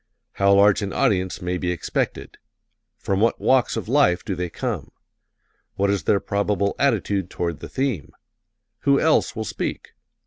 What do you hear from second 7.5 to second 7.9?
the